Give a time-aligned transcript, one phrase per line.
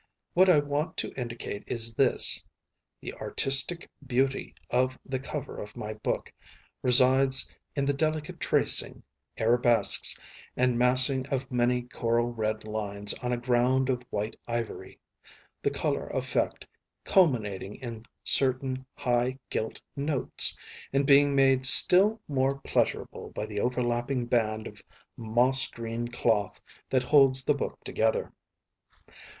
[0.33, 2.43] What I want to indicate is this:
[3.01, 6.33] the artistic beauty of the cover of my book
[6.81, 9.03] resides in the delicate tracing,
[9.37, 10.17] arabesques,
[10.57, 14.97] and massing of many coral red lines on a ground of white ivory,
[15.61, 16.65] the colour effect
[17.03, 20.57] culminating in certain high gilt notes,
[20.91, 24.81] and being made still more pleasurable by the overlapping band of
[25.15, 26.59] moss green cloth
[26.89, 28.33] that holds the book together.